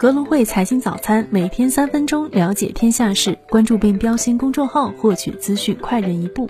[0.00, 3.36] 格隆汇财经早餐，每天三分钟了解天下事。
[3.48, 6.48] 关注并标新公众号，获取资讯快人一步。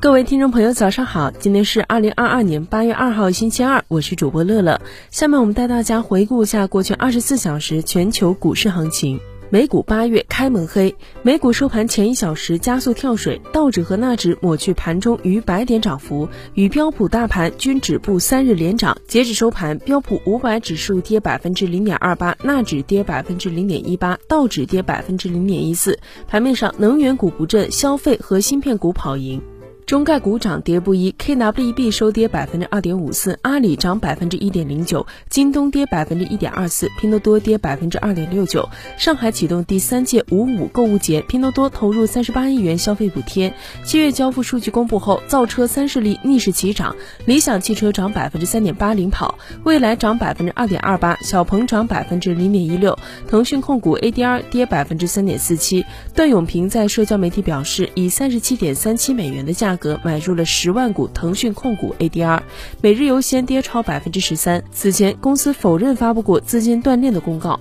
[0.00, 1.30] 各位听众朋友，早上好！
[1.32, 4.80] 今天是二零二二年八月二号，星期二，我是主播乐乐。
[5.10, 9.20] 下面我们带大家回顾一下过去二十四小时全球股市行情。
[9.52, 18.96] 美股八月开门黑，美股收盘前一小时加速跳水，道指和纳指抹去盘中逾百点涨幅，与标普大盘均止步三日连涨。
[19.06, 25.98] 截止收盘，标普五百指数跌百分之零点二八，纳指跌百分之零点一八，道指跌百分之零点一四。
[26.26, 29.42] 盘面上，能源股不振，消费和芯片股跑赢。
[29.86, 38.68] 中概股涨跌不一，KWB 收跌百分之二点五四，阿里涨百分之一点零九，京东跌百分之一点二四，拼多多跌百分之二点六九。
[38.96, 43.52] 上海启动第三届五五购物节，拼多多投入三十八亿元消费补贴。
[43.84, 52.96] 七月交付数据公布后，造车三势力逆势齐涨，理想汽车涨百分之三点八领跑，未来涨百分之二点二八，小鹏涨百分之零点一六，
[53.28, 55.84] 腾讯控股 ADR 跌百分之三点四七。
[56.14, 60.00] 段永平在社交媒体表示，以三十七点三七美元的价格。
[60.02, 62.40] 买入了十万股腾讯控股 ADR，
[62.80, 64.62] 每日优先跌超百分之十三。
[64.72, 67.60] 此前公司否认发布过资金断裂的公告。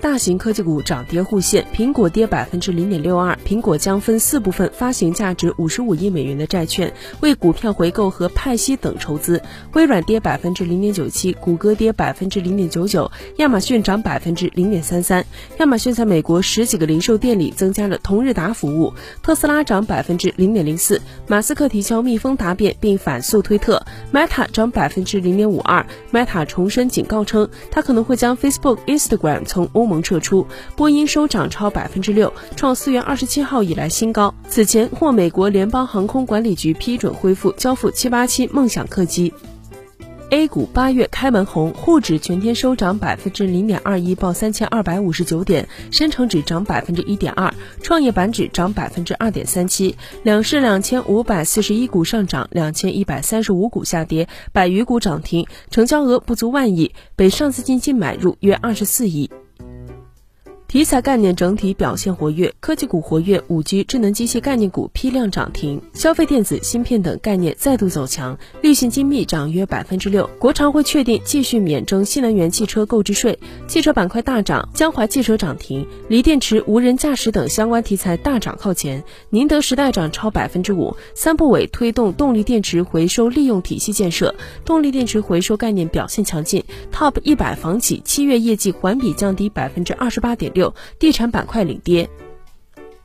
[0.00, 9.42] 大型科技股涨跌互现，苹果跌百分之零点六二，苹果将分四部分发行价值五十五亿美元的债券，为股票回购和派息等筹资。
[9.72, 15.26] 微软跌百分之零点九七，谷歌跌百分之零点九九，亚马逊涨百分之零点三三。
[15.58, 18.94] 亚马逊在美国十几个零售店里增加了同日达服务。
[19.20, 23.84] 特斯拉涨百分之零点零四，马斯克提交密封答辩并反诉推特。
[24.12, 29.87] Meta 涨百分之零点五二，Meta 重申警告称，它可能会将 Facebook、Instagram 从欧。
[29.88, 34.32] 盟撤出，波音收涨超百分之六，创四月二十七号以来新高。
[34.48, 39.32] 此前获美国联邦航空管理局批准恢复交付七八七梦想客机。
[40.30, 49.96] A 股八月开门红，沪指全天收涨百分之零点二一，报三千二百五十九点；深成指涨百分之一点二，创业板指涨百分之二点三七。
[50.24, 59.30] 两市两千五百四十一股上涨，两千一百三十五股下跌，百余股涨停，成交额不足万亿，北上资金净买入约二十四亿。
[60.68, 70.28] 题材概念整体表现活跃，科技股活跃，五 G、智能机械概念股批量涨停，消费电子、芯片等概念再度走强，立信精密涨约百分之六。
[70.38, 80.94] 国常会确定继续免征新能源汽车购置税，汽车板块大涨，江淮汽车涨停，锂电池、无人驾驶等相关题材大涨靠前，宁德时代涨超百分之五。
[81.14, 84.34] 三部委推动动力电池回收利用体系建设，
[84.66, 86.62] 动力电池回收概念表现强劲
[86.92, 90.57] ，TOP 一百房企七月业绩环比降低百分之二十八点六。
[90.58, 92.08] 六，地产板块领跌。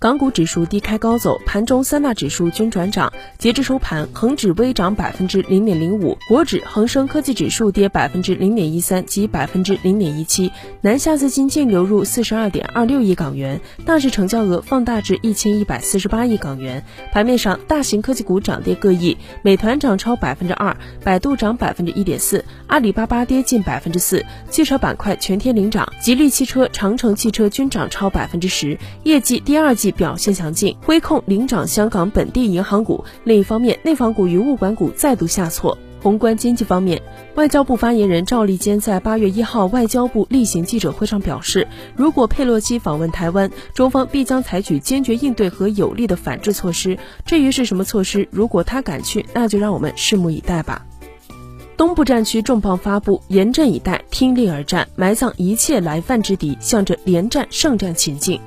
[0.00, 3.12] 港股指数低开高走，盘中三大指数均转涨。
[3.36, 10.52] 截至收盘，恒指微涨百分之零点零五，国指、恒生科技指数跌百分之零点一三及百分之零点一七。
[10.82, 16.84] 南下资金净流入四十二点二六亿港元，大市成交额放大至一千一百四十八亿港元。
[17.10, 24.24] 盘面上，大型科技股涨跌各异，美团涨超百分之二，百度涨百分之一点四，阿里巴巴跌近百分之四。
[24.48, 29.87] 汽车板块全天领涨，吉利汽车、长城汽车均涨超百分之十，业绩第二季。
[29.92, 33.04] 表现强劲，汇控领涨香港本地银行股。
[33.24, 35.76] 另一方面，内房股与物管股再度下挫。
[36.00, 37.02] 宏观经济方面，
[37.34, 41.66] 外交部发言人赵立坚在八月一号外交部例行记者会上表示，
[41.96, 46.96] 如果佩洛西访问台湾，中方必将采取坚决应对和有力的反制措施。
[47.26, 50.86] 至于是什么措施，如果他敢去，那就让我们拭目以待吧。
[51.76, 58.40] 东部战区重磅发布，严阵以待，听令而战，埋葬一切来犯之敌，向着连战胜战前进。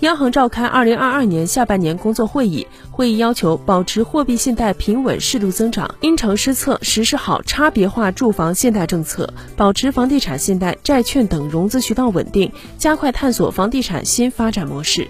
[0.00, 15.08] 央行召开二零二二年下半年工作会议，会议要求保持货币信贷平稳适度增长，因城施策，实施好差别化住房信贷政策，保持房地产信贷、债券等融资渠道稳定，加快探索房地产新发展模式。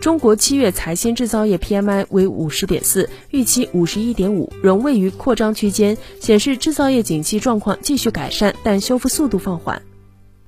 [0.00, 9.80] 中国七月财新制造业 PMI 为五十点四，预期五十一点五，仍位于扩张区间，显示制造业景气状况继续改善，但修复速度放缓。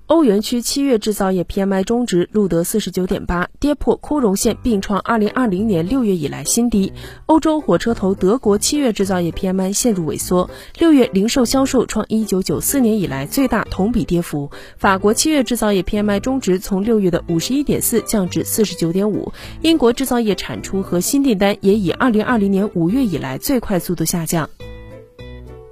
[0.07, 6.93] 欧元区七月制造业 PMI 中值录得四十九点八，跌破枯荣线，并创二零二零年六月以来新低。
[7.25, 14.51] 欧洲火车头德国七月制造业 PMI 陷入萎缩，六月零售销售创一九九四年以来最大同比跌幅。
[14.77, 19.33] 法国七月制造业 PMI 中值从六月的五十一点四降至四十九点五。
[19.63, 24.51] 英国制造业产出和新订单也以二零二零年五月以来最快速度下降。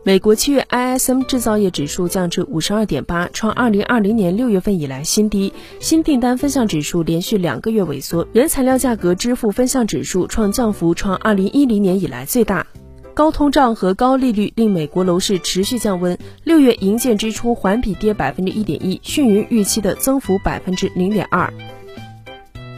[0.05, 5.53] 美国七月 ISM 制造业指数降至五十二点八，创二零二零年六月份以来新低。
[5.79, 12.67] 新订单分项指数连续两个月萎缩，原材料价格支付分项指数创降幅创二零一零年以来最大。
[13.15, 21.53] 高通胀和高利率令美国楼市持续降温，六月营建支出环比跌百分之一点一，逊于预期的增幅百分之零点二。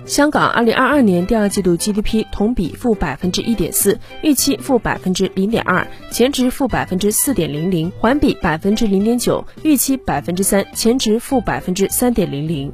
[0.07, 12.71] 香港二零二二年第二季度 GDP 同比负百分之一点四，预期负百分之零点二，前值负百分之四点零零，环比百分之零点九，预期百分之三，前值负百分之三点零零。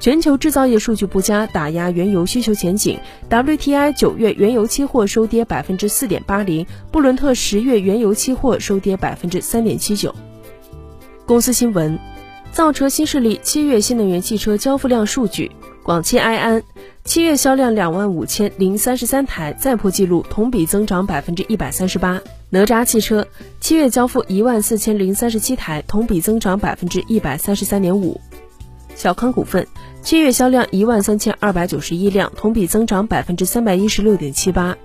[0.00, 2.98] 全球制造业数据不佳，打压原油需求前景。
[3.30, 10.12] WTI 九月原油期货收跌百分之四点八零，布伦特十月原油期货收跌百分之三点七九。
[11.26, 11.96] 公司新闻：
[12.50, 15.50] 造车新势力七月新能源汽车交付量数据，
[15.88, 16.62] 广汽埃安
[17.02, 22.20] 七月销量两万五千零三十三台，再破纪录，同比增长百分之一百三十八。
[22.50, 23.26] 哪吒汽车
[23.58, 28.20] 七月交付一万四千零三十七台，同比增长百分之一百三十三点五。
[28.94, 29.66] 小康股份
[30.02, 34.76] 七月销量一万三千二百九十一辆，同比增长百分之三百一十六点七八。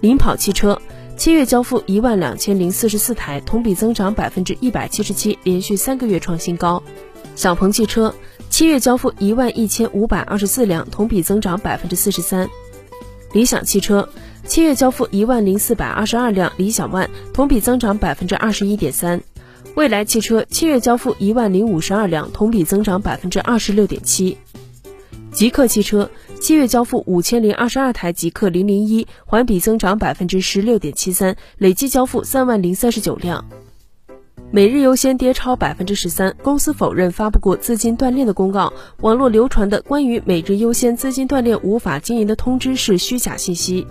[0.00, 0.82] 领跑汽车
[1.16, 6.82] 七月交付一万两千零四十四台，同比增长百分之一百七十七，连续三个月创新高。
[7.40, 8.14] 小鹏汽车
[8.50, 12.46] 七月交付一万一千五百二十四辆，同比增长百分之四十三。
[13.32, 14.06] 理想汽车
[14.44, 19.22] 七月交付一万零四百二十二辆理想 ONE，同比增长百分之二十一点三。
[19.74, 24.36] 蔚来汽车七月交付一万零五十二辆，同比增长百分之二十六点七。
[25.32, 26.10] 极客汽车
[26.42, 33.42] 七月交付五千零二十二台极客零零一，环比增长百分之十六点七三，累计交付三万零三十九辆。
[34.52, 43.86] 每日优先跌超百分之十三，公司否认发布过资金断裂的公告，网络流传的关于每日优先资金断裂无法经营的通知是虚假信息。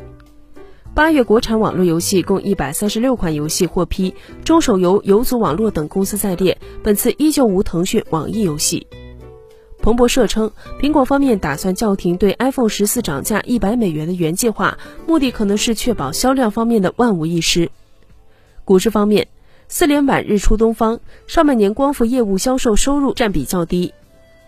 [0.94, 4.14] 八月国产网络游戏共一百三十六款游戏获批，
[4.44, 8.86] 中手游、游族网络等公司在列，本次依旧无腾讯、网易游戏。
[9.82, 10.52] 彭博社称，
[10.82, 14.78] 苹果方面打算叫停对 iPhone 十四涨价一百美元的原计划，
[15.08, 17.72] 目的可能是确保销量方面的万无一失。
[18.66, 19.30] 股市方面，
[19.70, 23.94] 四连板日出东方，上半年光伏业务销售收入占比较低。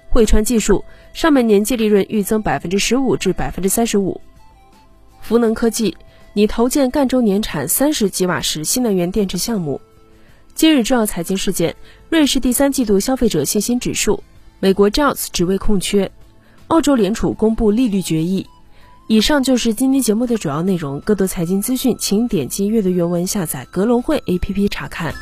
[0.09, 0.83] 汇川技术
[1.13, 4.19] 上半年净利润预增百分之十五至百分之三十五。
[5.21, 5.95] 福能科技。
[6.33, 9.81] 拟投建赣州年产三十吉瓦时新能源电池项目。
[10.55, 11.75] 今日重要财经事件：
[12.07, 14.23] 瑞士第三季度消费者信心指数，
[14.61, 16.09] 美国 Jobs 职位空缺，
[16.67, 18.47] 澳洲联储公布利率决议。
[19.11, 20.97] 以上就是今天节目的主要内容。
[21.01, 25.13] 更多财经资讯，请点击阅读原文下载格隆汇 APP 查看。